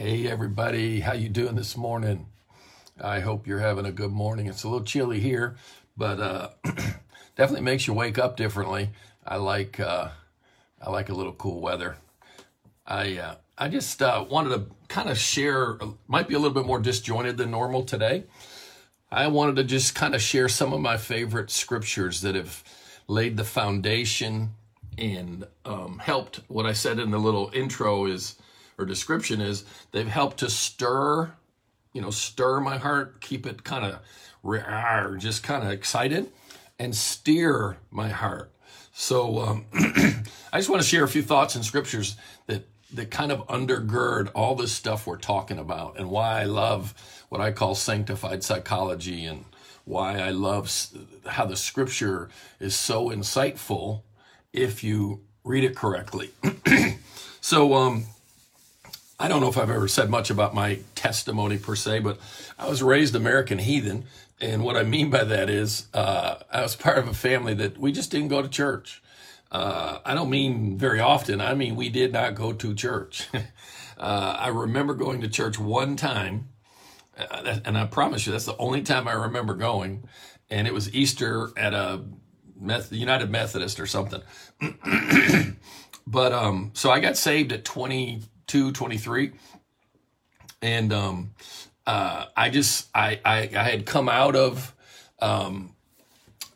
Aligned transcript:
Hey 0.00 0.26
everybody, 0.28 1.00
how 1.00 1.12
you 1.12 1.28
doing 1.28 1.56
this 1.56 1.76
morning? 1.76 2.24
I 2.98 3.20
hope 3.20 3.46
you're 3.46 3.58
having 3.58 3.84
a 3.84 3.92
good 3.92 4.12
morning. 4.12 4.46
It's 4.46 4.64
a 4.64 4.68
little 4.70 4.82
chilly 4.82 5.20
here, 5.20 5.56
but 5.94 6.18
uh, 6.18 6.48
definitely 7.36 7.60
makes 7.60 7.86
you 7.86 7.92
wake 7.92 8.16
up 8.16 8.34
differently. 8.34 8.92
I 9.26 9.36
like 9.36 9.78
uh, 9.78 10.08
I 10.80 10.88
like 10.88 11.10
a 11.10 11.12
little 11.12 11.34
cool 11.34 11.60
weather. 11.60 11.98
I 12.86 13.18
uh, 13.18 13.34
I 13.58 13.68
just 13.68 14.00
uh, 14.00 14.24
wanted 14.26 14.54
to 14.54 14.74
kind 14.88 15.10
of 15.10 15.18
share. 15.18 15.78
Might 16.08 16.28
be 16.28 16.34
a 16.34 16.38
little 16.38 16.54
bit 16.54 16.64
more 16.64 16.80
disjointed 16.80 17.36
than 17.36 17.50
normal 17.50 17.82
today. 17.82 18.24
I 19.12 19.26
wanted 19.26 19.56
to 19.56 19.64
just 19.64 19.94
kind 19.94 20.14
of 20.14 20.22
share 20.22 20.48
some 20.48 20.72
of 20.72 20.80
my 20.80 20.96
favorite 20.96 21.50
scriptures 21.50 22.22
that 22.22 22.36
have 22.36 22.64
laid 23.06 23.36
the 23.36 23.44
foundation 23.44 24.54
and 24.96 25.46
um, 25.66 25.98
helped. 25.98 26.40
What 26.48 26.64
I 26.64 26.72
said 26.72 26.98
in 26.98 27.10
the 27.10 27.18
little 27.18 27.50
intro 27.52 28.06
is 28.06 28.36
or 28.80 28.84
description 28.84 29.40
is 29.40 29.64
they've 29.92 30.08
helped 30.08 30.38
to 30.38 30.50
stir, 30.50 31.32
you 31.92 32.00
know, 32.00 32.10
stir 32.10 32.60
my 32.60 32.78
heart, 32.78 33.20
keep 33.20 33.46
it 33.46 33.64
kind 33.64 33.84
of 33.84 35.18
just 35.18 35.42
kind 35.42 35.62
of 35.64 35.70
excited, 35.70 36.30
and 36.78 36.94
steer 36.94 37.76
my 37.90 38.08
heart. 38.08 38.50
So 38.92 39.38
um, 39.40 39.66
I 40.52 40.58
just 40.58 40.70
want 40.70 40.82
to 40.82 40.88
share 40.88 41.04
a 41.04 41.08
few 41.08 41.22
thoughts 41.22 41.54
and 41.54 41.64
scriptures 41.64 42.16
that 42.46 42.66
that 42.92 43.10
kind 43.10 43.30
of 43.30 43.46
undergird 43.46 44.30
all 44.34 44.56
this 44.56 44.72
stuff 44.72 45.06
we're 45.06 45.16
talking 45.16 45.58
about 45.58 45.96
and 45.98 46.10
why 46.10 46.40
I 46.40 46.44
love 46.44 46.94
what 47.28 47.40
I 47.40 47.52
call 47.52 47.74
sanctified 47.76 48.42
psychology 48.42 49.24
and 49.24 49.44
why 49.84 50.18
I 50.18 50.30
love 50.30 50.70
how 51.26 51.46
the 51.46 51.56
scripture 51.56 52.28
is 52.58 52.74
so 52.74 53.08
insightful 53.08 54.02
if 54.52 54.82
you 54.82 55.20
read 55.44 55.64
it 55.64 55.76
correctly. 55.76 56.30
so, 57.40 57.74
um, 57.74 58.06
I 59.20 59.28
don't 59.28 59.42
know 59.42 59.48
if 59.48 59.58
I've 59.58 59.68
ever 59.68 59.86
said 59.86 60.08
much 60.08 60.30
about 60.30 60.54
my 60.54 60.78
testimony 60.94 61.58
per 61.58 61.76
se, 61.76 61.98
but 61.98 62.18
I 62.58 62.66
was 62.66 62.82
raised 62.82 63.14
American 63.14 63.58
heathen. 63.58 64.04
And 64.40 64.64
what 64.64 64.78
I 64.78 64.82
mean 64.82 65.10
by 65.10 65.24
that 65.24 65.50
is, 65.50 65.88
uh, 65.92 66.36
I 66.50 66.62
was 66.62 66.74
part 66.74 66.96
of 66.96 67.06
a 67.06 67.12
family 67.12 67.52
that 67.54 67.76
we 67.76 67.92
just 67.92 68.10
didn't 68.10 68.28
go 68.28 68.40
to 68.40 68.48
church. 68.48 69.02
Uh, 69.52 69.98
I 70.06 70.14
don't 70.14 70.30
mean 70.30 70.78
very 70.78 71.00
often. 71.00 71.42
I 71.42 71.54
mean, 71.54 71.76
we 71.76 71.90
did 71.90 72.14
not 72.14 72.34
go 72.34 72.54
to 72.54 72.74
church. 72.74 73.28
uh, 73.98 74.36
I 74.38 74.48
remember 74.48 74.94
going 74.94 75.20
to 75.20 75.28
church 75.28 75.58
one 75.58 75.96
time, 75.96 76.48
uh, 77.18 77.58
and 77.66 77.76
I 77.76 77.84
promise 77.84 78.24
you, 78.24 78.32
that's 78.32 78.46
the 78.46 78.56
only 78.56 78.80
time 78.80 79.06
I 79.06 79.12
remember 79.12 79.52
going. 79.52 80.08
And 80.48 80.66
it 80.66 80.72
was 80.72 80.94
Easter 80.94 81.50
at 81.58 81.74
a 81.74 82.00
United 82.90 83.28
Methodist 83.28 83.80
or 83.80 83.86
something. 83.86 84.22
but 86.06 86.32
um, 86.32 86.70
so 86.72 86.90
I 86.90 87.00
got 87.00 87.18
saved 87.18 87.52
at 87.52 87.66
22, 88.50 88.72
23. 88.72 89.30
And 90.60 90.92
um, 90.92 91.30
uh, 91.86 92.26
I 92.36 92.50
just, 92.50 92.88
I, 92.94 93.20
I, 93.24 93.50
I 93.56 93.62
had 93.62 93.86
come 93.86 94.08
out 94.08 94.34
of, 94.34 94.74
um, 95.20 95.74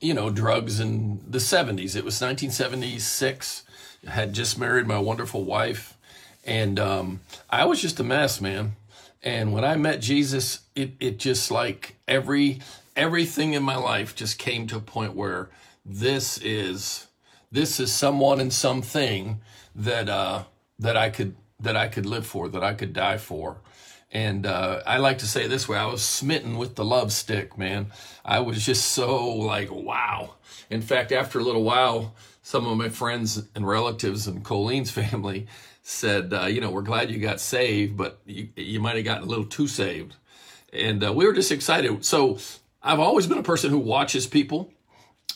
you 0.01 0.12
know, 0.12 0.28
drugs 0.28 0.81
in 0.81 1.20
the 1.31 1.39
70s. 1.39 1.95
It 1.95 2.05
was 2.05 2.20
1976. 2.20 3.62
I 4.06 4.11
had 4.11 4.33
just 4.33 4.59
married 4.59 4.89
my 4.89 4.98
wonderful 4.98 5.45
wife. 5.45 5.97
And 6.45 6.81
um, 6.81 7.20
I 7.48 7.64
was 7.64 7.81
just 7.81 8.01
a 8.01 8.05
mess, 8.05 8.41
man. 8.41 8.73
And 9.23 9.53
when 9.53 9.64
I 9.64 9.77
met 9.77 10.01
Jesus, 10.01 10.62
it, 10.75 10.92
it 10.98 11.19
just 11.19 11.51
like 11.51 11.97
every 12.08 12.61
everything 12.97 13.55
in 13.55 13.62
my 13.62 13.77
life 13.77 14.14
just 14.14 14.39
came 14.39 14.67
to 14.67 14.77
a 14.77 14.81
point 14.81 15.14
where 15.14 15.48
this 15.84 16.39
is 16.39 17.06
this 17.51 17.81
is 17.81 17.92
someone 17.92 18.41
and 18.41 18.53
something 18.53 19.41
that 19.75 20.08
uh, 20.08 20.45
that 20.79 20.97
I 20.97 21.08
could 21.08 21.34
that 21.65 21.77
I 21.77 21.89
could 21.89 22.07
live 22.07 22.27
for, 22.27 22.48
that 22.48 22.62
I 22.62 22.75
could 22.75 22.93
die 22.93 23.19
for. 23.19 23.59
And 24.12 24.47
uh, 24.47 24.81
I 24.87 24.98
like 24.98 25.19
to 25.19 25.27
say 25.27 25.48
this 25.48 25.69
way: 25.69 25.77
I 25.77 25.87
was 25.87 26.03
smitten 26.03 26.57
with 26.57 26.77
the 26.77 26.85
love 26.85 27.13
stick, 27.13 27.58
man. 27.58 27.91
I 28.25 28.41
was 28.41 28.64
just 28.64 28.86
so 28.92 29.27
like, 29.35 29.70
wow. 29.73 30.35
In 30.70 30.83
fact, 30.83 31.11
after 31.11 31.41
a 31.41 31.42
little 31.42 31.64
while, 31.64 32.14
some 32.42 32.67
of 32.67 32.77
my 32.77 32.89
friends 32.89 33.48
and 33.55 33.67
relatives 33.67 34.27
and 34.29 34.45
Colleen's 34.45 34.91
family 35.03 35.48
said, 35.83 36.33
uh, 36.33 36.47
you 36.47 36.61
know, 36.61 36.70
we're 36.70 36.83
glad 36.83 37.11
you 37.11 37.19
got 37.19 37.41
saved, 37.41 37.97
but 37.97 38.20
you, 38.24 38.48
you 38.57 38.80
might 38.80 38.97
have 38.97 39.05
gotten 39.05 39.24
a 39.24 39.27
little 39.27 39.45
too 39.45 39.69
saved. 39.69 40.14
And 40.73 41.05
uh, 41.05 41.13
we 41.13 41.27
were 41.27 41.35
just 41.35 41.53
excited. 41.53 42.05
So 42.05 42.39
I've 42.83 43.01
always 43.01 43.27
been 43.27 43.39
a 43.39 43.42
person 43.42 43.70
who 43.70 43.79
watches 43.79 44.27
people. 44.27 44.73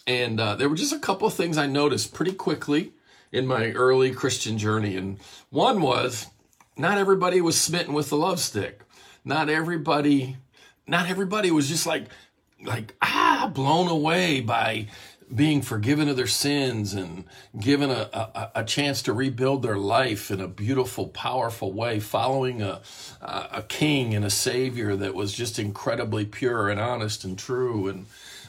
And 0.06 0.40
uh, 0.40 0.54
there 0.54 0.68
were 0.68 0.76
just 0.76 0.92
a 0.92 0.98
couple 0.98 1.26
of 1.26 1.34
things 1.34 1.58
I 1.58 1.66
noticed 1.66 2.14
pretty 2.14 2.32
quickly 2.32 2.92
in 3.32 3.46
my 3.46 3.72
early 3.72 4.10
Christian 4.10 4.58
journey. 4.58 4.96
And 4.96 5.18
one 5.50 5.80
was 5.80 6.26
not 6.76 6.98
everybody 6.98 7.40
was 7.40 7.60
smitten 7.60 7.94
with 7.94 8.08
the 8.08 8.16
love 8.16 8.40
stick. 8.40 8.80
Not 9.24 9.50
everybody, 9.50 10.36
not 10.86 11.08
everybody 11.08 11.50
was 11.50 11.68
just 11.68 11.86
like, 11.86 12.06
like, 12.64 12.94
ah, 13.02 13.50
blown 13.52 13.88
away 13.88 14.40
by 14.40 14.88
being 15.34 15.60
forgiven 15.60 16.08
of 16.08 16.16
their 16.16 16.26
sins 16.26 16.94
and 16.94 17.24
given 17.58 17.90
a, 17.90 18.08
a, 18.12 18.50
a, 18.56 18.64
chance 18.64 19.02
to 19.02 19.12
rebuild 19.12 19.62
their 19.62 19.76
life 19.76 20.30
in 20.30 20.40
a 20.40 20.48
beautiful, 20.48 21.08
powerful 21.08 21.70
way, 21.70 22.00
following 22.00 22.62
a, 22.62 22.80
a 23.20 23.62
king 23.68 24.14
and 24.14 24.24
a 24.24 24.30
savior 24.30 24.96
that 24.96 25.14
was 25.14 25.34
just 25.34 25.58
incredibly 25.58 26.24
pure 26.24 26.70
and 26.70 26.80
honest 26.80 27.24
and 27.24 27.38
true. 27.38 27.88
And 27.88 28.06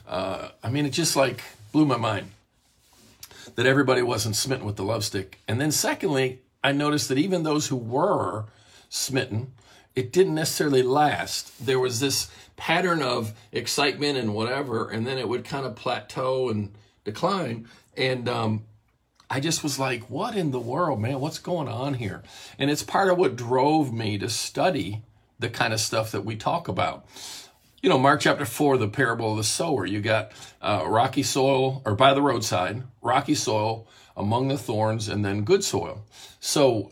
uh, 0.08 0.50
I 0.64 0.70
mean, 0.70 0.86
it 0.86 0.92
just 0.92 1.18
like 1.18 1.42
blew 1.74 1.86
my 1.86 1.98
mind 1.98 2.32
that 3.56 3.66
everybody 3.66 4.02
wasn't 4.02 4.36
smitten 4.36 4.66
with 4.66 4.76
the 4.76 4.84
love 4.84 5.04
stick. 5.04 5.40
And 5.48 5.60
then, 5.60 5.72
secondly, 5.72 6.42
I 6.64 6.72
noticed 6.72 7.10
that 7.10 7.18
even 7.18 7.44
those 7.44 7.68
who 7.68 7.76
were 7.76 8.46
smitten, 8.90 9.54
it 9.96 10.12
didn't 10.12 10.36
necessarily 10.36 10.84
last. 10.84 11.66
There 11.66 11.80
was 11.80 12.00
this 12.00 12.30
pattern 12.58 13.02
of 13.02 13.34
excitement 13.52 14.18
and 14.18 14.34
whatever, 14.34 14.90
and 14.90 15.06
then 15.06 15.18
it 15.18 15.28
would 15.28 15.44
kind 15.44 15.66
of 15.66 15.76
plateau 15.76 16.50
and 16.50 16.74
decline. 17.04 17.68
And 17.98 18.30
um, 18.30 18.66
I 19.30 19.40
just 19.40 19.64
was 19.64 19.78
like, 19.78 20.10
what 20.10 20.36
in 20.36 20.52
the 20.52 20.60
world, 20.60 21.00
man? 21.00 21.20
What's 21.20 21.40
going 21.40 21.68
on 21.68 21.96
here? 21.96 22.24
And 22.58 22.70
it's 22.70 22.84
part 22.84 23.10
of 23.10 23.18
what 23.18 23.36
drove 23.36 23.94
me 23.94 24.18
to 24.18 24.30
study 24.30 25.04
the 25.38 25.50
kind 25.50 25.74
of 25.74 25.80
stuff 25.80 26.12
that 26.12 26.26
we 26.26 26.36
talk 26.36 26.68
about. 26.68 27.06
You 27.82 27.90
know, 27.90 27.98
Mark 27.98 28.22
chapter 28.22 28.46
4, 28.46 28.78
the 28.78 28.88
parable 28.88 29.32
of 29.32 29.38
the 29.38 29.44
sower, 29.44 29.86
you 29.86 30.02
got 30.02 30.32
uh, 30.62 30.84
rocky 30.86 31.24
soil, 31.24 31.82
or 31.86 31.96
by 31.96 32.14
the 32.14 32.22
roadside, 32.22 32.84
rocky 33.02 33.36
soil, 33.36 33.88
among 34.18 34.50
the 34.50 34.58
thorns, 34.58 35.08
and 35.08 35.24
then 35.24 35.44
good 35.44 35.64
soil. 35.64 36.04
So 36.40 36.92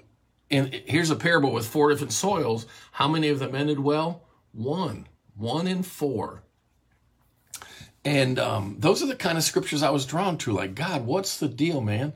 and 0.50 0.74
here's 0.86 1.10
a 1.10 1.16
parable 1.16 1.52
with 1.52 1.68
four 1.68 1.90
different 1.90 2.14
soils. 2.14 2.66
How 2.94 3.08
many 3.08 3.28
of 3.30 3.40
them 3.40 3.54
ended 3.54 3.80
well? 3.80 4.24
One. 4.54 5.08
One 5.36 5.68
in 5.68 5.84
four. 5.84 6.44
And 8.06 8.40
um, 8.40 8.78
those 8.80 9.04
are 9.04 9.08
the 9.08 9.16
kind 9.16 9.38
of 9.38 9.44
scriptures 9.44 9.84
I 9.84 9.90
was 9.90 10.06
drawn 10.06 10.38
to. 10.40 10.54
Like, 10.54 10.76
God, 10.76 11.06
what's 11.06 11.40
the 11.40 11.50
deal, 11.50 11.82
man? 11.82 12.14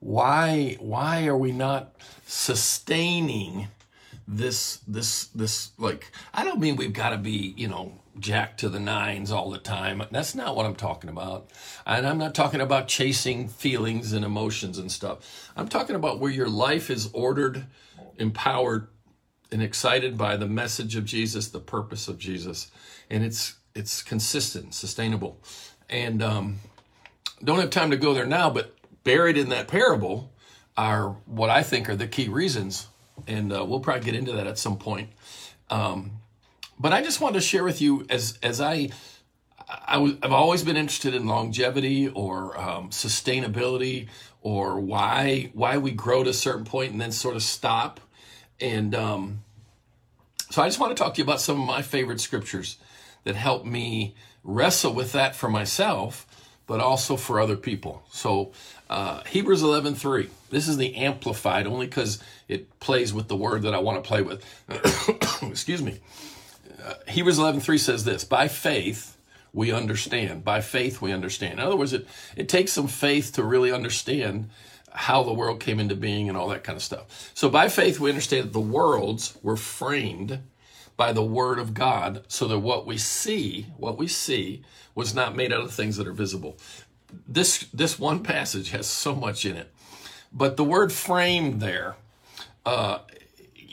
Why 0.00 0.76
why 0.80 1.26
are 1.26 1.36
we 1.36 1.52
not 1.52 1.94
sustaining 2.26 3.68
this 4.26 4.78
this 4.88 5.26
this 5.28 5.70
like 5.78 6.10
I 6.32 6.44
don't 6.44 6.60
mean 6.60 6.76
we've 6.76 6.92
got 6.92 7.10
to 7.10 7.18
be, 7.18 7.54
you 7.56 7.68
know, 7.68 7.92
jack 8.18 8.56
to 8.58 8.68
the 8.68 8.80
nines 8.80 9.30
all 9.30 9.50
the 9.50 9.58
time. 9.58 10.02
That's 10.10 10.34
not 10.34 10.56
what 10.56 10.66
I'm 10.66 10.76
talking 10.76 11.10
about. 11.10 11.50
And 11.86 12.06
I'm 12.06 12.18
not 12.18 12.34
talking 12.34 12.60
about 12.60 12.88
chasing 12.88 13.48
feelings 13.48 14.12
and 14.12 14.24
emotions 14.24 14.78
and 14.78 14.90
stuff. 14.90 15.50
I'm 15.56 15.68
talking 15.68 15.96
about 15.96 16.20
where 16.20 16.30
your 16.30 16.48
life 16.48 16.90
is 16.90 17.10
ordered, 17.12 17.66
empowered, 18.18 18.88
and 19.50 19.62
excited 19.62 20.18
by 20.18 20.36
the 20.36 20.46
message 20.46 20.96
of 20.96 21.04
Jesus, 21.04 21.48
the 21.48 21.60
purpose 21.60 22.08
of 22.08 22.18
Jesus, 22.18 22.70
and 23.08 23.22
it's 23.24 23.54
it's 23.74 24.02
consistent, 24.02 24.74
sustainable. 24.74 25.40
And 25.90 26.22
um, 26.22 26.58
don't 27.42 27.60
have 27.60 27.70
time 27.70 27.90
to 27.90 27.96
go 27.96 28.14
there 28.14 28.26
now, 28.26 28.50
but 28.50 28.74
buried 29.04 29.36
in 29.36 29.50
that 29.50 29.68
parable 29.68 30.32
are 30.76 31.10
what 31.26 31.50
I 31.50 31.62
think 31.62 31.88
are 31.88 31.96
the 31.96 32.06
key 32.06 32.28
reasons, 32.28 32.88
and 33.26 33.52
uh, 33.52 33.64
we'll 33.64 33.80
probably 33.80 34.04
get 34.04 34.14
into 34.14 34.32
that 34.32 34.46
at 34.46 34.58
some 34.58 34.76
point. 34.76 35.10
Um, 35.70 36.12
but 36.78 36.92
I 36.92 37.02
just 37.02 37.20
wanted 37.20 37.34
to 37.34 37.40
share 37.40 37.64
with 37.64 37.80
you 37.80 38.06
as 38.08 38.38
as 38.42 38.60
I 38.60 38.90
i 39.68 39.94
w- 39.94 40.18
I've 40.22 40.32
always 40.32 40.62
been 40.62 40.76
interested 40.76 41.14
in 41.14 41.26
longevity 41.26 42.08
or 42.08 42.58
um, 42.58 42.90
sustainability 42.90 44.08
or 44.42 44.78
why 44.78 45.50
why 45.54 45.78
we 45.78 45.90
grow 45.90 46.24
to 46.24 46.30
a 46.30 46.34
certain 46.34 46.64
point 46.64 46.92
and 46.92 47.00
then 47.00 47.12
sort 47.12 47.36
of 47.36 47.42
stop. 47.42 48.00
And 48.60 48.94
um, 48.94 49.42
so 50.50 50.62
I 50.62 50.68
just 50.68 50.78
want 50.78 50.96
to 50.96 51.02
talk 51.02 51.14
to 51.14 51.18
you 51.18 51.24
about 51.24 51.40
some 51.40 51.60
of 51.60 51.66
my 51.66 51.82
favorite 51.82 52.20
scriptures 52.20 52.76
that 53.24 53.34
help 53.34 53.64
me 53.64 54.14
wrestle 54.42 54.92
with 54.92 55.12
that 55.12 55.34
for 55.34 55.48
myself, 55.48 56.26
but 56.66 56.80
also 56.80 57.16
for 57.16 57.40
other 57.40 57.56
people. 57.56 58.04
So 58.10 58.52
uh, 58.90 59.22
Hebrews 59.24 59.62
11:3. 59.62 60.28
This 60.50 60.68
is 60.68 60.76
the 60.76 60.94
amplified 60.94 61.66
only 61.66 61.86
because 61.86 62.22
it 62.46 62.78
plays 62.78 63.12
with 63.12 63.28
the 63.28 63.36
word 63.36 63.62
that 63.62 63.74
I 63.74 63.78
want 63.78 64.02
to 64.02 64.06
play 64.06 64.22
with. 64.22 64.44
Excuse 65.42 65.82
me 65.82 66.00
uh, 66.82 66.94
Hebrews 67.08 67.38
11:3 67.38 67.78
says 67.78 68.04
this, 68.04 68.24
by 68.24 68.48
faith 68.48 69.16
we 69.52 69.70
understand. 69.72 70.44
By 70.44 70.60
faith 70.60 71.00
we 71.00 71.12
understand. 71.12 71.54
In 71.54 71.60
other 71.60 71.76
words, 71.76 71.92
it, 71.92 72.06
it 72.36 72.48
takes 72.48 72.72
some 72.72 72.88
faith 72.88 73.32
to 73.34 73.44
really 73.44 73.70
understand 73.70 74.50
how 74.94 75.22
the 75.24 75.32
world 75.32 75.60
came 75.60 75.80
into 75.80 75.96
being 75.96 76.28
and 76.28 76.38
all 76.38 76.48
that 76.48 76.64
kind 76.64 76.76
of 76.76 76.82
stuff. 76.82 77.30
So 77.34 77.48
by 77.48 77.68
faith, 77.68 77.98
we 77.98 78.10
understand 78.10 78.46
that 78.46 78.52
the 78.52 78.60
worlds 78.60 79.36
were 79.42 79.56
framed 79.56 80.40
by 80.96 81.12
the 81.12 81.24
word 81.24 81.58
of 81.58 81.74
God 81.74 82.24
so 82.28 82.46
that 82.46 82.60
what 82.60 82.86
we 82.86 82.96
see, 82.96 83.66
what 83.76 83.98
we 83.98 84.06
see 84.06 84.62
was 84.94 85.14
not 85.14 85.34
made 85.34 85.52
out 85.52 85.64
of 85.64 85.72
things 85.72 85.96
that 85.96 86.06
are 86.06 86.12
visible. 86.12 86.56
This, 87.26 87.66
this 87.74 87.98
one 87.98 88.22
passage 88.22 88.70
has 88.70 88.86
so 88.86 89.14
much 89.14 89.44
in 89.44 89.56
it, 89.56 89.72
but 90.32 90.56
the 90.56 90.64
word 90.64 90.92
framed 90.92 91.60
there, 91.60 91.96
uh, 92.64 92.98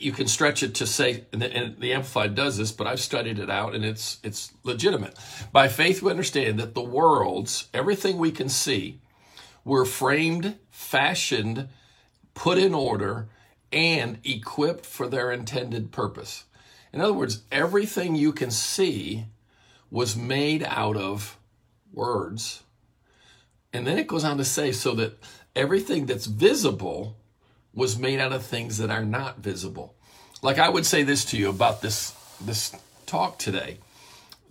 you 0.02 0.12
can 0.12 0.28
stretch 0.28 0.64
it 0.64 0.76
to 0.76 0.88
say, 0.88 1.26
and 1.32 1.42
the, 1.42 1.56
and 1.56 1.80
the, 1.80 1.94
Amplified 1.94 2.36
does 2.36 2.58
this, 2.58 2.72
but 2.72 2.88
I've 2.88 3.00
studied 3.00 3.40
it 3.40 3.50
out 3.50 3.76
and 3.76 3.86
it's, 3.86 4.20
it's 4.24 4.52
legitimate. 4.64 5.18
By 5.52 5.68
faith, 5.68 6.02
we 6.02 6.12
understand 6.12 6.60
that 6.60 6.74
the 6.74 6.82
worlds, 6.84 7.68
everything 7.74 8.18
we 8.18 8.32
can 8.32 8.50
see, 8.50 9.00
were 9.64 9.86
framed, 9.86 10.58
fashioned, 10.70 11.70
put 12.34 12.58
in 12.58 12.74
order, 12.74 13.30
and 13.72 14.20
equipped 14.24 14.86
for 14.86 15.08
their 15.08 15.32
intended 15.32 15.92
purpose. 15.92 16.46
In 16.94 17.00
other 17.00 17.14
words, 17.14 17.44
everything 17.52 18.16
you 18.16 18.34
can 18.34 18.52
see 18.52 19.26
was 19.90 20.16
made 20.16 20.64
out 20.64 20.98
of 20.98 21.38
words. 21.94 22.64
And 23.74 23.88
then 23.88 23.98
it 23.98 24.08
goes 24.08 24.24
on 24.24 24.38
to 24.38 24.46
say, 24.46 24.72
so 24.72 24.94
that 24.96 25.18
everything 25.56 26.06
that's 26.06 26.26
visible 26.26 27.18
was 27.74 27.98
made 27.98 28.20
out 28.20 28.34
of 28.34 28.46
things 28.46 28.78
that 28.78 28.90
are 28.90 29.06
not 29.06 29.40
visible. 29.40 29.96
Like 30.42 30.60
I 30.60 30.70
would 30.70 30.86
say 30.86 31.04
this 31.04 31.26
to 31.26 31.38
you 31.38 31.50
about 31.50 31.82
this, 31.82 32.12
this 32.42 32.76
talk 33.06 33.38
today. 33.38 33.78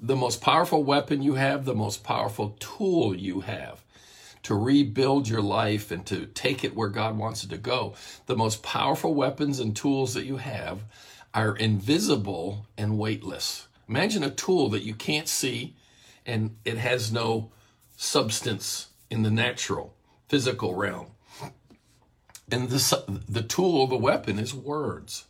The 0.01 0.17
most 0.17 0.41
powerful 0.41 0.83
weapon 0.83 1.23
you 1.23 1.35
have, 1.35 1.65
the 1.65 1.75
most 1.75 2.03
powerful 2.03 2.57
tool 2.59 3.15
you 3.15 3.41
have 3.41 3.83
to 4.43 4.55
rebuild 4.55 5.29
your 5.29 5.43
life 5.43 5.91
and 5.91 6.07
to 6.07 6.27
take 6.27 6.65
it 6.65 6.75
where 6.75 6.89
God 6.89 7.17
wants 7.19 7.45
it 7.45 7.51
to 7.51 7.59
go, 7.59 7.95
the 8.27 8.37
most 8.37 8.63
powerful 8.63 9.15
weapons 9.15 9.61
and 9.61 9.77
tools 9.77 10.15
that 10.15 10.25
you 10.25 10.39
have 10.39 10.81
are 11.35 11.57
invisible 11.57 12.67
and 12.77 12.99
weightless. 12.99 13.69
Imagine 13.89 14.23
a 14.23 14.31
tool 14.31 14.69
that 14.71 14.83
you 14.83 14.95
can't 14.95 15.29
see 15.29 15.77
and 16.25 16.57
it 16.65 16.79
has 16.79 17.13
no 17.13 17.51
substance 17.97 18.89
in 19.11 19.23
the 19.23 19.31
natural, 19.31 19.95
physical 20.29 20.75
realm. 20.75 21.09
And 22.50 22.69
the, 22.69 23.23
the 23.29 23.43
tool, 23.43 23.87
the 23.87 23.97
weapon 23.97 24.38
is 24.38 24.55
words. 24.55 25.26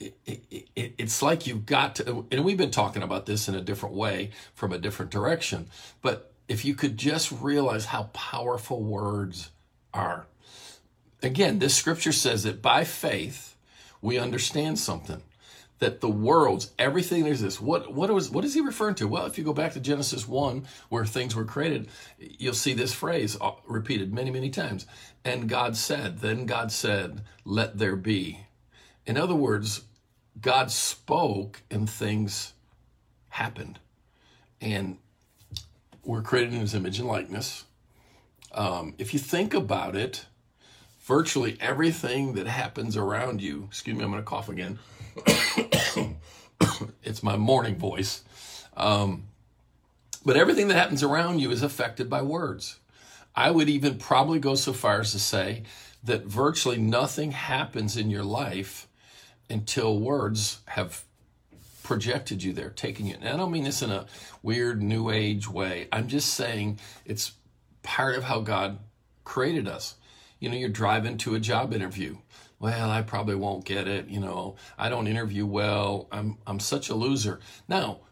It, 0.00 0.16
it, 0.26 0.68
it, 0.74 0.94
it's 0.98 1.22
like 1.22 1.46
you've 1.46 1.66
got 1.66 1.96
to, 1.96 2.26
and 2.30 2.44
we've 2.44 2.56
been 2.56 2.70
talking 2.70 3.02
about 3.02 3.26
this 3.26 3.48
in 3.48 3.54
a 3.54 3.60
different 3.60 3.94
way 3.94 4.30
from 4.54 4.72
a 4.72 4.78
different 4.78 5.10
direction, 5.12 5.68
but 6.00 6.32
if 6.48 6.64
you 6.64 6.74
could 6.74 6.96
just 6.96 7.30
realize 7.30 7.86
how 7.86 8.04
powerful 8.12 8.82
words 8.82 9.50
are. 9.94 10.26
Again, 11.22 11.60
this 11.60 11.76
scripture 11.76 12.12
says 12.12 12.42
that 12.42 12.60
by 12.60 12.82
faith, 12.84 13.56
we 14.00 14.18
understand 14.18 14.78
something 14.78 15.22
that 15.82 16.00
the 16.00 16.08
worlds, 16.08 16.70
everything 16.78 17.26
exists. 17.26 17.60
What 17.60 17.92
what 17.92 18.08
was 18.08 18.30
what 18.30 18.44
is 18.44 18.54
he 18.54 18.60
referring 18.60 18.94
to? 18.94 19.08
Well, 19.08 19.26
if 19.26 19.36
you 19.36 19.42
go 19.42 19.52
back 19.52 19.72
to 19.72 19.80
Genesis 19.80 20.28
one, 20.28 20.64
where 20.90 21.04
things 21.04 21.34
were 21.34 21.44
created, 21.44 21.88
you'll 22.20 22.54
see 22.54 22.72
this 22.72 22.92
phrase 22.92 23.36
uh, 23.40 23.50
repeated 23.66 24.14
many 24.14 24.30
many 24.30 24.48
times. 24.48 24.86
And 25.24 25.48
God 25.48 25.76
said, 25.76 26.20
then 26.20 26.46
God 26.46 26.70
said, 26.70 27.22
"Let 27.44 27.78
there 27.78 27.96
be." 27.96 28.46
In 29.06 29.16
other 29.16 29.34
words, 29.34 29.82
God 30.40 30.70
spoke 30.70 31.62
and 31.68 31.90
things 31.90 32.52
happened, 33.30 33.80
and 34.60 34.98
we're 36.04 36.22
created 36.22 36.54
in 36.54 36.60
His 36.60 36.76
image 36.76 37.00
and 37.00 37.08
likeness. 37.08 37.64
Um, 38.52 38.94
if 38.98 39.12
you 39.12 39.18
think 39.18 39.52
about 39.52 39.96
it, 39.96 40.26
virtually 41.00 41.56
everything 41.60 42.34
that 42.34 42.46
happens 42.46 42.96
around 42.96 43.42
you, 43.42 43.64
excuse 43.68 43.96
me, 43.96 44.04
I'm 44.04 44.12
going 44.12 44.22
to 44.22 44.24
cough 44.24 44.48
again. 44.48 44.78
it's 47.02 47.22
my 47.22 47.36
morning 47.36 47.76
voice. 47.76 48.22
Um, 48.76 49.24
but 50.24 50.36
everything 50.36 50.68
that 50.68 50.74
happens 50.74 51.02
around 51.02 51.40
you 51.40 51.50
is 51.50 51.62
affected 51.62 52.08
by 52.08 52.22
words. 52.22 52.78
I 53.34 53.50
would 53.50 53.68
even 53.68 53.98
probably 53.98 54.38
go 54.38 54.54
so 54.54 54.72
far 54.72 55.00
as 55.00 55.12
to 55.12 55.18
say 55.18 55.62
that 56.04 56.24
virtually 56.24 56.78
nothing 56.78 57.32
happens 57.32 57.96
in 57.96 58.10
your 58.10 58.24
life 58.24 58.88
until 59.48 59.98
words 59.98 60.60
have 60.66 61.04
projected 61.82 62.42
you 62.42 62.52
there, 62.52 62.70
taken 62.70 63.06
you. 63.06 63.14
And 63.14 63.28
I 63.28 63.36
don't 63.36 63.50
mean 63.50 63.64
this 63.64 63.82
in 63.82 63.90
a 63.90 64.06
weird 64.42 64.82
new 64.82 65.10
age 65.10 65.48
way. 65.48 65.88
I'm 65.90 66.08
just 66.08 66.34
saying 66.34 66.78
it's 67.04 67.32
part 67.82 68.16
of 68.16 68.24
how 68.24 68.40
God 68.40 68.78
created 69.24 69.66
us 69.68 69.96
you 70.42 70.48
know, 70.48 70.56
you're 70.56 70.68
driving 70.68 71.18
to 71.18 71.36
a 71.36 71.40
job 71.40 71.72
interview. 71.72 72.16
Well, 72.62 72.90
I 72.90 73.02
probably 73.02 73.34
won't 73.34 73.64
get 73.64 73.88
it. 73.88 74.06
You 74.06 74.20
know, 74.20 74.54
I 74.78 74.88
don't 74.88 75.08
interview 75.08 75.44
well. 75.44 76.06
I'm 76.12 76.38
I'm 76.46 76.60
such 76.60 76.90
a 76.90 76.94
loser. 76.94 77.40
Now, 77.66 78.02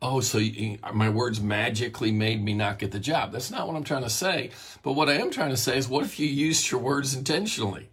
oh, 0.00 0.20
so 0.20 0.38
you, 0.38 0.78
my 0.94 1.10
words 1.10 1.38
magically 1.38 2.12
made 2.12 2.42
me 2.42 2.54
not 2.54 2.78
get 2.78 2.92
the 2.92 2.98
job. 2.98 3.30
That's 3.30 3.50
not 3.50 3.66
what 3.66 3.76
I'm 3.76 3.84
trying 3.84 4.04
to 4.04 4.10
say. 4.10 4.52
But 4.82 4.94
what 4.94 5.10
I 5.10 5.16
am 5.16 5.30
trying 5.30 5.50
to 5.50 5.56
say 5.58 5.76
is, 5.76 5.86
what 5.86 6.06
if 6.06 6.18
you 6.18 6.26
used 6.26 6.70
your 6.70 6.80
words 6.80 7.14
intentionally? 7.14 7.90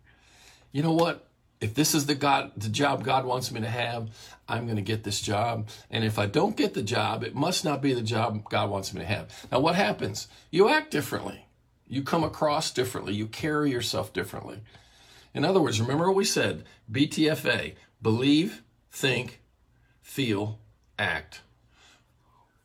You 0.71 0.81
know 0.81 0.93
what? 0.93 1.27
If 1.59 1.73
this 1.73 1.93
is 1.93 2.05
the 2.05 2.15
God, 2.15 2.53
the 2.55 2.69
job 2.69 3.03
God 3.03 3.25
wants 3.25 3.51
me 3.51 3.59
to 3.59 3.67
have, 3.67 4.09
I'm 4.47 4.63
going 4.63 4.77
to 4.77 4.81
get 4.81 5.03
this 5.03 5.19
job. 5.19 5.67
And 5.89 6.05
if 6.05 6.17
I 6.19 6.25
don't 6.25 6.55
get 6.55 6.73
the 6.73 6.81
job, 6.81 7.25
it 7.25 7.35
must 7.35 7.65
not 7.65 7.81
be 7.81 7.93
the 7.93 8.01
job 8.01 8.49
God 8.49 8.69
wants 8.69 8.93
me 8.93 9.01
to 9.01 9.07
have. 9.07 9.47
Now, 9.51 9.59
what 9.59 9.75
happens? 9.75 10.29
You 10.51 10.69
act 10.69 10.89
differently. 10.89 11.47
You 11.85 12.01
come 12.01 12.23
across 12.23 12.71
differently. 12.71 13.13
You 13.13 13.27
carry 13.27 13.71
yourself 13.71 14.13
differently. 14.13 14.61
In 15.33 15.45
other 15.45 15.61
words, 15.61 15.79
remember 15.79 16.07
what 16.07 16.15
we 16.15 16.25
said 16.25 16.63
BTFA 16.91 17.75
believe, 18.01 18.63
think, 18.91 19.41
feel, 20.01 20.59
act. 20.97 21.41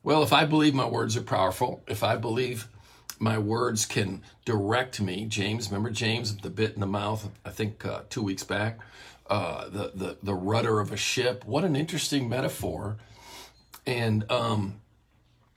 Well, 0.03 0.23
if 0.23 0.33
I 0.33 0.45
believe 0.45 0.73
my 0.73 0.87
words 0.87 1.17
are 1.17 1.21
powerful, 1.21 1.83
if 1.87 2.03
I 2.03 2.15
believe 2.15 2.67
my 3.19 3.37
words 3.37 3.85
can 3.85 4.21
direct 4.45 5.01
me, 5.01 5.25
James, 5.25 5.69
remember 5.69 5.89
James, 5.89 6.37
the 6.37 6.49
bit 6.49 6.75
in 6.75 6.79
the 6.79 6.87
mouth, 6.87 7.29
I 7.43 7.49
think 7.49 7.85
uh, 7.85 8.01
two 8.09 8.21
weeks 8.21 8.43
back, 8.43 8.79
uh, 9.29 9.67
the, 9.69 9.91
the, 9.93 10.17
the 10.23 10.33
rudder 10.33 10.79
of 10.79 10.91
a 10.91 10.97
ship. 10.97 11.43
What 11.45 11.63
an 11.63 11.75
interesting 11.75 12.29
metaphor. 12.29 12.97
And 13.85 14.29
um, 14.31 14.81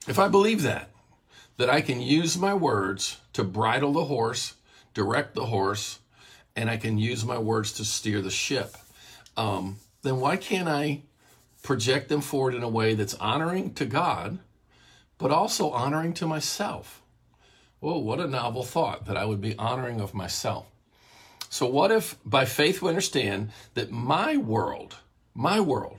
if 0.09 0.19
I 0.19 0.29
believe 0.29 0.63
that, 0.63 0.91
that 1.57 1.71
I 1.71 1.81
can 1.81 2.01
use 2.01 2.39
my 2.39 2.55
words 2.55 3.21
to 3.35 3.45
bridle 3.45 3.93
the 3.93 4.07
horse, 4.07 4.55
direct 4.95 5.35
the 5.35 5.47
horse, 5.47 5.99
and 6.57 6.69
I 6.69 6.77
can 6.77 6.99
use 6.99 7.25
my 7.25 7.39
words 7.39 7.73
to 7.75 7.85
steer 7.85 8.21
the 8.21 8.31
ship, 8.31 8.77
um, 9.37 9.77
then 10.03 10.21
why 10.21 10.37
can't 10.37 10.69
I 10.69 11.03
project 11.63 12.09
them 12.09 12.21
forward 12.21 12.55
in 12.55 12.63
a 12.63 12.69
way 12.69 12.95
that's 12.95 13.15
honoring 13.15 13.75
to 13.75 13.85
God, 13.85 14.39
but 15.19 15.31
also 15.31 15.71
honoring 15.71 16.15
to 16.15 16.27
myself? 16.27 17.03
Oh, 17.83 17.99
what 17.99 18.21
a 18.21 18.27
novel 18.27 18.63
thought 18.63 19.07
that 19.07 19.17
I 19.17 19.25
would 19.25 19.41
be 19.41 19.57
honoring 19.57 20.01
of 20.01 20.15
myself. 20.15 20.67
So, 21.49 21.67
what 21.67 21.91
if 21.91 22.17
by 22.25 22.45
faith 22.45 22.81
we 22.81 22.89
understand 22.89 23.51
that 23.75 23.91
my 23.91 24.37
world, 24.37 24.97
my 25.35 25.61
world, 25.61 25.99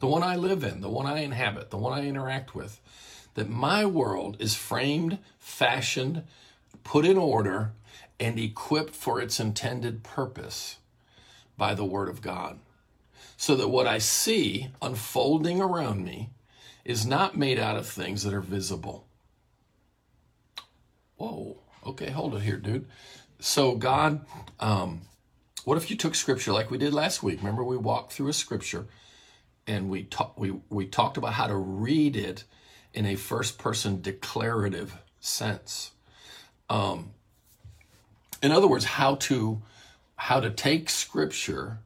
the 0.00 0.06
one 0.06 0.22
I 0.22 0.36
live 0.36 0.64
in, 0.64 0.80
the 0.80 0.90
one 0.90 1.06
I 1.06 1.20
inhabit, 1.20 1.70
the 1.70 1.78
one 1.78 1.98
I 1.98 2.06
interact 2.06 2.54
with, 2.54 2.80
that 3.34 3.48
my 3.48 3.86
world 3.86 4.36
is 4.38 4.54
framed, 4.54 5.18
fashioned, 5.38 6.24
put 6.82 7.06
in 7.06 7.16
order, 7.16 7.72
and 8.20 8.38
equipped 8.38 8.94
for 8.94 9.20
its 9.20 9.40
intended 9.40 10.02
purpose 10.02 10.78
by 11.56 11.74
the 11.74 11.84
Word 11.84 12.08
of 12.08 12.22
God. 12.22 12.58
So 13.36 13.56
that 13.56 13.68
what 13.68 13.86
I 13.86 13.98
see 13.98 14.68
unfolding 14.80 15.60
around 15.60 16.04
me 16.04 16.30
is 16.84 17.06
not 17.06 17.36
made 17.36 17.58
out 17.58 17.76
of 17.76 17.86
things 17.86 18.22
that 18.22 18.34
are 18.34 18.40
visible. 18.40 19.06
Whoa, 21.16 21.58
okay, 21.86 22.10
hold 22.10 22.34
it 22.34 22.42
here, 22.42 22.56
dude. 22.56 22.86
So, 23.40 23.74
God, 23.74 24.24
um, 24.60 25.02
what 25.64 25.76
if 25.76 25.90
you 25.90 25.96
took 25.96 26.14
scripture 26.14 26.52
like 26.52 26.70
we 26.70 26.78
did 26.78 26.94
last 26.94 27.22
week? 27.22 27.38
Remember, 27.38 27.64
we 27.64 27.76
walked 27.76 28.12
through 28.12 28.28
a 28.28 28.32
scripture 28.32 28.86
and 29.66 29.88
we, 29.88 30.04
ta- 30.04 30.32
we, 30.36 30.54
we 30.68 30.86
talked 30.86 31.16
about 31.16 31.34
how 31.34 31.46
to 31.46 31.56
read 31.56 32.16
it 32.16 32.44
in 32.92 33.06
a 33.06 33.16
first 33.16 33.58
person 33.58 34.00
declarative 34.00 34.96
sense. 35.20 35.92
Um, 36.68 37.13
in 38.44 38.52
other 38.52 38.68
words, 38.68 38.84
how 38.84 39.14
to 39.16 39.62
how 40.16 40.40
to 40.40 40.50
take 40.50 40.88
scripture 40.88 41.78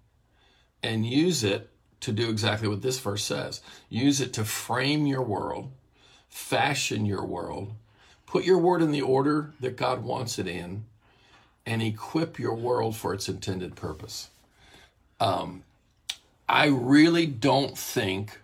and 0.83 1.07
use 1.07 1.43
it 1.43 1.71
to 2.01 2.13
do 2.13 2.29
exactly 2.29 2.69
what 2.69 2.83
this 2.83 2.99
verse 3.01 3.25
says. 3.25 3.63
Use 3.89 4.21
it 4.21 4.33
to 4.35 4.45
frame 4.45 5.07
your 5.07 5.23
world, 5.23 5.71
fashion 6.29 7.07
your 7.07 7.25
world, 7.25 7.73
put 8.27 8.45
your 8.45 8.59
word 8.59 8.83
in 8.83 8.93
the 8.93 9.01
order 9.01 9.53
that 9.61 9.77
God 9.77 10.03
wants 10.03 10.39
it 10.39 10.47
in, 10.47 10.85
and 11.65 11.83
equip 11.83 12.39
your 12.39 12.55
world 12.55 12.97
for 12.97 13.15
its 13.15 13.29
intended 13.29 13.75
purpose. 13.75 14.29
Um, 15.19 15.65
I 16.49 16.67
really 16.67 17.27
don't 17.27 17.77
think 17.77 18.39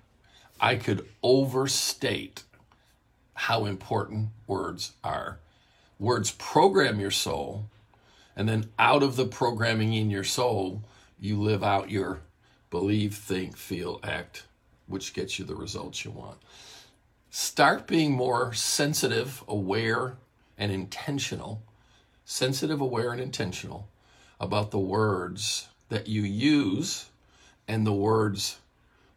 I 0.60 0.76
could 0.76 1.06
overstate 1.22 2.42
how 3.34 3.66
important 3.66 4.28
words 4.46 4.92
are 5.04 5.38
Words 5.98 6.32
program 6.32 6.98
your 6.98 7.12
soul, 7.12 7.66
and 8.36 8.48
then 8.48 8.70
out 8.78 9.02
of 9.02 9.16
the 9.16 9.26
programming 9.26 9.94
in 9.94 10.10
your 10.10 10.24
soul, 10.24 10.82
you 11.18 11.40
live 11.40 11.62
out 11.62 11.90
your 11.90 12.20
believe, 12.70 13.14
think, 13.14 13.56
feel, 13.56 14.00
act, 14.02 14.44
which 14.86 15.14
gets 15.14 15.38
you 15.38 15.44
the 15.44 15.54
results 15.54 16.04
you 16.04 16.10
want. 16.10 16.38
Start 17.30 17.86
being 17.86 18.12
more 18.12 18.52
sensitive, 18.52 19.42
aware, 19.46 20.16
and 20.58 20.72
intentional. 20.72 21.62
Sensitive, 22.24 22.80
aware, 22.80 23.12
and 23.12 23.20
intentional 23.20 23.88
about 24.40 24.70
the 24.70 24.78
words 24.78 25.68
that 25.88 26.08
you 26.08 26.22
use 26.22 27.06
and 27.68 27.86
the 27.86 27.92
words 27.92 28.58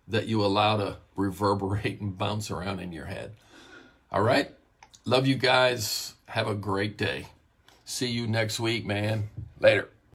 that 0.07 0.27
you 0.27 0.43
allow 0.43 0.77
to 0.77 0.97
reverberate 1.15 1.99
and 1.99 2.17
bounce 2.17 2.49
around 2.49 2.79
in 2.79 2.91
your 2.91 3.05
head. 3.05 3.33
All 4.11 4.21
right? 4.21 4.51
Love 5.05 5.27
you 5.27 5.35
guys. 5.35 6.13
Have 6.27 6.47
a 6.47 6.55
great 6.55 6.97
day. 6.97 7.27
See 7.89 8.07
you 8.07 8.27
next 8.27 8.59
week, 8.59 8.85
man. 8.85 9.29
Later. 9.61 9.87